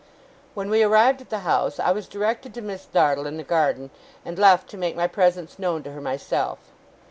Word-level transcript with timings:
When 0.55 0.71
we 0.71 0.81
arrived 0.81 1.21
at 1.21 1.29
the 1.29 1.41
house, 1.45 1.79
I 1.79 1.91
was 1.91 2.07
directed 2.07 2.55
to 2.55 2.61
Miss 2.63 2.87
Dartle 2.87 3.27
in 3.27 3.37
the 3.37 3.43
garden, 3.43 3.91
and 4.25 4.39
left 4.39 4.67
to 4.69 4.77
make 4.77 4.95
my 4.95 5.05
presence 5.05 5.59
known 5.59 5.83
to 5.83 5.91
her 5.91 6.01
myself. 6.01 6.57